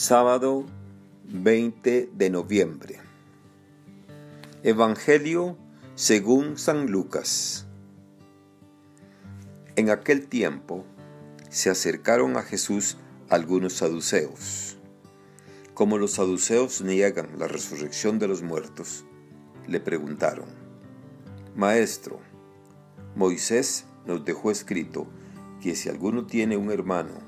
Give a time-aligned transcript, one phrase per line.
[0.00, 0.64] Sábado
[1.24, 3.00] 20 de noviembre.
[4.62, 5.58] Evangelio
[5.96, 7.66] según San Lucas.
[9.74, 10.84] En aquel tiempo
[11.48, 12.96] se acercaron a Jesús
[13.28, 14.78] algunos saduceos.
[15.74, 19.04] Como los saduceos niegan la resurrección de los muertos,
[19.66, 20.46] le preguntaron,
[21.56, 22.20] Maestro,
[23.16, 25.08] Moisés nos dejó escrito
[25.60, 27.27] que si alguno tiene un hermano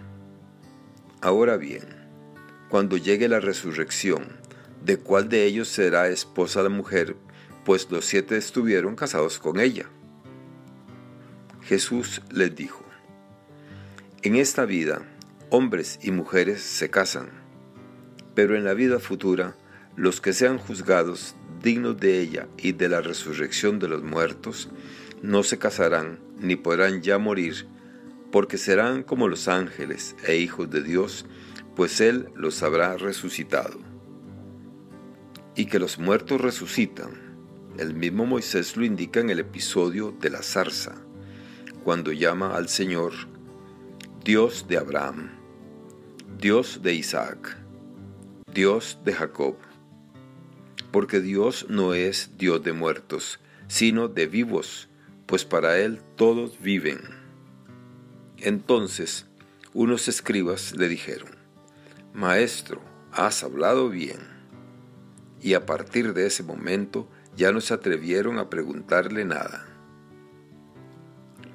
[1.23, 1.83] Ahora bien,
[2.67, 4.39] cuando llegue la resurrección,
[4.83, 7.15] ¿de cuál de ellos será esposa la mujer?
[7.63, 9.85] Pues los siete estuvieron casados con ella.
[11.61, 12.83] Jesús les dijo,
[14.23, 15.03] En esta vida,
[15.51, 17.29] hombres y mujeres se casan,
[18.33, 19.55] pero en la vida futura,
[19.95, 24.69] los que sean juzgados dignos de ella y de la resurrección de los muertos,
[25.21, 27.67] no se casarán ni podrán ya morir,
[28.31, 31.25] porque serán como los ángeles e hijos de Dios,
[31.75, 33.79] pues Él los habrá resucitado.
[35.55, 37.11] Y que los muertos resucitan,
[37.77, 40.95] el mismo Moisés lo indica en el episodio de la zarza,
[41.83, 43.13] cuando llama al Señor
[44.23, 45.31] Dios de Abraham,
[46.37, 47.57] Dios de Isaac,
[48.53, 49.55] Dios de Jacob.
[50.91, 54.89] Porque Dios no es Dios de muertos, sino de vivos,
[55.25, 57.20] pues para Él todos viven.
[58.41, 59.27] Entonces
[59.73, 61.29] unos escribas le dijeron,
[62.13, 64.19] Maestro, has hablado bien.
[65.41, 69.65] Y a partir de ese momento ya no se atrevieron a preguntarle nada.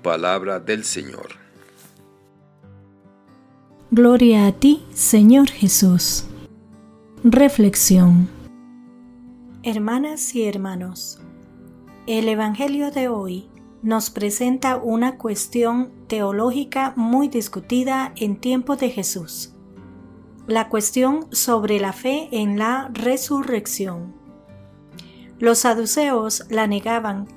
[0.03, 1.29] Palabra del Señor.
[3.91, 6.25] Gloria a ti, Señor Jesús.
[7.23, 8.29] Reflexión.
[9.63, 11.19] Hermanas y hermanos,
[12.07, 13.49] el Evangelio de hoy
[13.87, 19.55] nos presenta una cuestión teológica muy discutida en tiempo de Jesús.
[20.49, 24.13] La cuestión sobre la fe en la resurrección.
[25.39, 27.29] Los saduceos la negaban,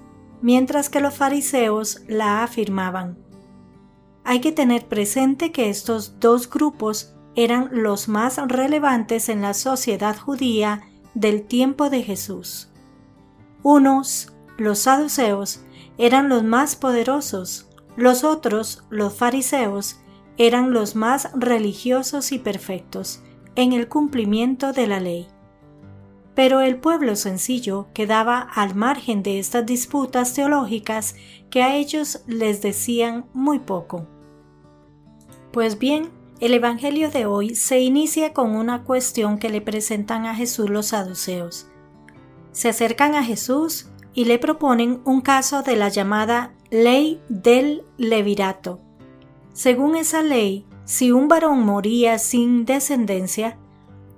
[0.41, 3.19] mientras que los fariseos la afirmaban.
[4.23, 10.17] Hay que tener presente que estos dos grupos eran los más relevantes en la sociedad
[10.17, 10.81] judía
[11.13, 12.71] del tiempo de Jesús.
[13.61, 15.61] Unos, los saduceos,
[15.99, 17.67] eran los más poderosos,
[17.97, 19.99] los otros, los fariseos,
[20.37, 23.21] eran los más religiosos y perfectos
[23.55, 25.27] en el cumplimiento de la ley.
[26.35, 31.15] Pero el pueblo sencillo quedaba al margen de estas disputas teológicas
[31.49, 34.07] que a ellos les decían muy poco.
[35.51, 40.33] Pues bien, el Evangelio de hoy se inicia con una cuestión que le presentan a
[40.33, 41.67] Jesús los saduceos.
[42.53, 48.79] Se acercan a Jesús y le proponen un caso de la llamada ley del levirato.
[49.53, 53.57] Según esa ley, si un varón moría sin descendencia,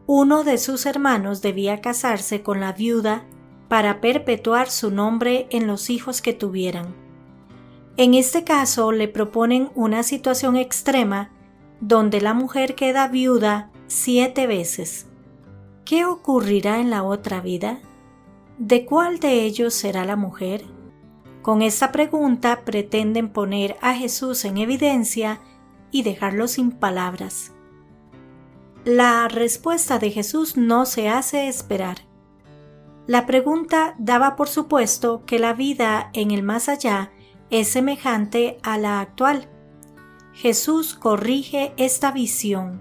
[0.07, 3.25] uno de sus hermanos debía casarse con la viuda
[3.67, 6.93] para perpetuar su nombre en los hijos que tuvieran.
[7.97, 11.31] En este caso le proponen una situación extrema
[11.79, 15.07] donde la mujer queda viuda siete veces.
[15.85, 17.79] ¿Qué ocurrirá en la otra vida?
[18.63, 20.65] ¿De cuál de ellos será la mujer?
[21.41, 25.41] Con esta pregunta pretenden poner a Jesús en evidencia
[25.89, 27.53] y dejarlo sin palabras.
[28.85, 32.01] La respuesta de Jesús no se hace esperar.
[33.07, 37.11] La pregunta daba por supuesto que la vida en el más allá
[37.49, 39.49] es semejante a la actual.
[40.33, 42.79] Jesús corrige esta visión.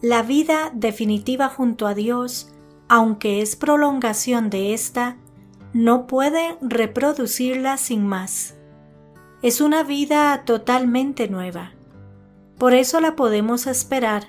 [0.00, 2.51] La vida definitiva junto a Dios
[2.94, 5.16] aunque es prolongación de esta,
[5.72, 8.54] no puede reproducirla sin más.
[9.40, 11.72] Es una vida totalmente nueva.
[12.58, 14.24] Por eso la podemos esperar,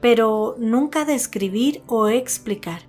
[0.00, 2.80] pero nunca describir o explicar.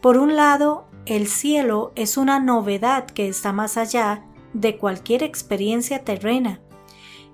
[0.00, 4.24] Por un lado, el cielo es una novedad que está más allá
[4.54, 6.60] de cualquier experiencia terrena,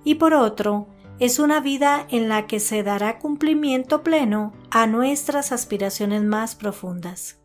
[0.03, 0.87] y por otro,
[1.23, 7.39] es una vida en la que se dará cumplimiento pleno a nuestras aspiraciones más profundas.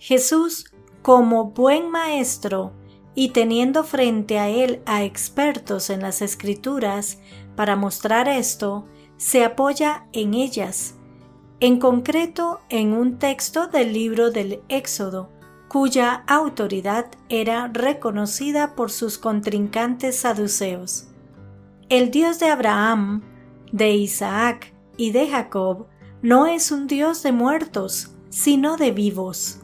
[0.00, 0.64] Jesús,
[1.02, 2.72] como buen maestro
[3.14, 7.20] y teniendo frente a él a expertos en las escrituras
[7.54, 8.84] para mostrar esto,
[9.16, 10.96] se apoya en ellas,
[11.60, 15.30] en concreto en un texto del libro del Éxodo,
[15.68, 21.06] cuya autoridad era reconocida por sus contrincantes saduceos.
[21.88, 23.22] El Dios de Abraham,
[23.70, 25.86] de Isaac y de Jacob
[26.22, 29.60] no es un Dios de muertos, sino de vivos.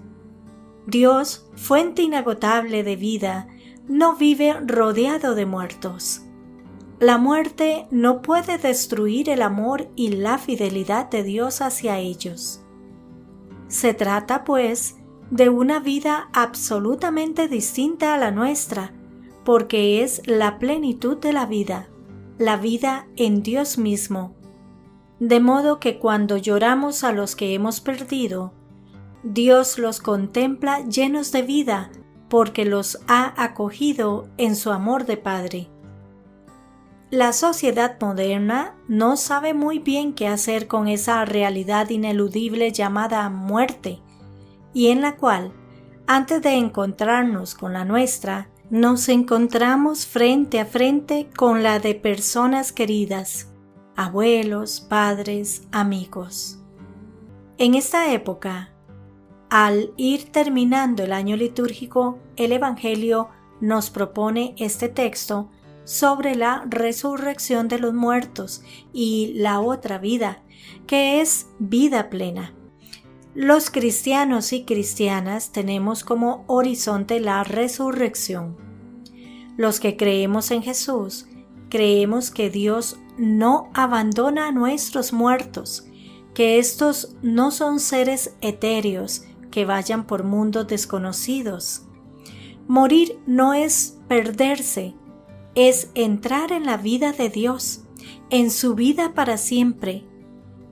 [0.86, 3.48] Dios, fuente inagotable de vida,
[3.88, 6.22] no vive rodeado de muertos.
[7.00, 12.62] La muerte no puede destruir el amor y la fidelidad de Dios hacia ellos.
[13.68, 14.96] Se trata, pues,
[15.30, 18.92] de una vida absolutamente distinta a la nuestra,
[19.44, 21.88] porque es la plenitud de la vida,
[22.38, 24.34] la vida en Dios mismo.
[25.18, 28.52] De modo que cuando lloramos a los que hemos perdido,
[29.24, 31.90] Dios los contempla llenos de vida
[32.28, 35.68] porque los ha acogido en su amor de Padre.
[37.10, 44.00] La sociedad moderna no sabe muy bien qué hacer con esa realidad ineludible llamada muerte,
[44.74, 45.52] y en la cual,
[46.06, 52.70] antes de encontrarnos con la nuestra, nos encontramos frente a frente con la de personas
[52.70, 53.50] queridas,
[53.96, 56.58] abuelos, padres, amigos.
[57.56, 58.74] En esta época,
[59.48, 63.30] al ir terminando el año litúrgico, el Evangelio
[63.60, 65.50] nos propone este texto
[65.84, 68.62] sobre la resurrección de los muertos
[68.92, 70.42] y la otra vida,
[70.86, 72.57] que es vida plena.
[73.40, 78.56] Los cristianos y cristianas tenemos como horizonte la resurrección.
[79.56, 81.28] Los que creemos en Jesús,
[81.68, 85.86] creemos que Dios no abandona a nuestros muertos,
[86.34, 91.82] que estos no son seres etéreos, que vayan por mundos desconocidos.
[92.66, 94.96] Morir no es perderse,
[95.54, 97.84] es entrar en la vida de Dios,
[98.30, 100.07] en su vida para siempre,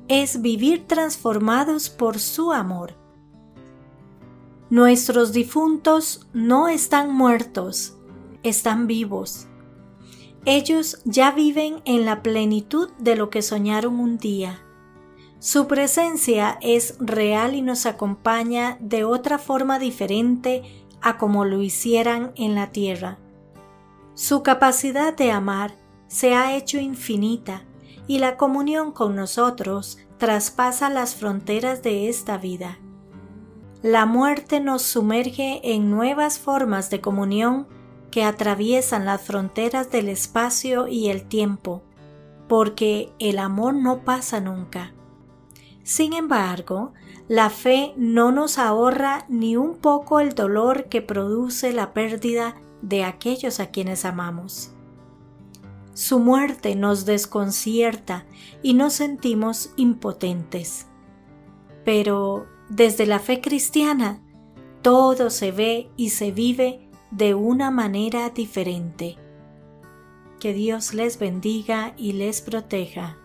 [0.08, 2.94] es vivir transformados por su amor.
[4.70, 7.97] Nuestros difuntos no están muertos,
[8.43, 9.47] están vivos.
[10.44, 14.61] Ellos ya viven en la plenitud de lo que soñaron un día.
[15.38, 20.62] Su presencia es real y nos acompaña de otra forma diferente
[21.00, 23.19] a como lo hicieran en la tierra.
[24.14, 25.76] Su capacidad de amar
[26.08, 27.64] se ha hecho infinita
[28.06, 32.79] y la comunión con nosotros traspasa las fronteras de esta vida.
[33.82, 37.67] La muerte nos sumerge en nuevas formas de comunión
[38.11, 41.82] que atraviesan las fronteras del espacio y el tiempo,
[42.49, 44.93] porque el amor no pasa nunca.
[45.82, 46.93] Sin embargo,
[47.29, 53.05] la fe no nos ahorra ni un poco el dolor que produce la pérdida de
[53.05, 54.75] aquellos a quienes amamos.
[55.96, 58.26] Su muerte nos desconcierta
[58.62, 60.88] y nos sentimos impotentes.
[61.87, 64.20] Pero desde la fe cristiana,
[64.82, 69.16] todo se ve y se vive de una manera diferente.
[70.38, 73.16] Que Dios les bendiga y les proteja.